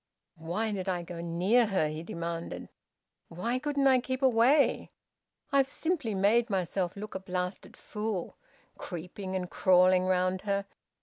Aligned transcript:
"Why 0.39 0.71
did 0.71 0.89
I 0.89 1.03
go 1.03 1.21
near 1.21 1.67
her?" 1.67 1.87
he 1.87 2.01
demanded. 2.01 2.69
"Why 3.27 3.59
couldn't 3.59 3.85
I 3.85 3.99
keep 3.99 4.23
away? 4.23 4.89
I've 5.51 5.67
simply 5.67 6.15
made 6.15 6.49
myself 6.49 6.95
look 6.95 7.13
a 7.13 7.19
blasted 7.19 7.77
fool! 7.77 8.35
Creeping 8.79 9.35
and 9.35 9.47
crawling 9.47 10.05
round 10.07 10.41
her! 10.41 10.65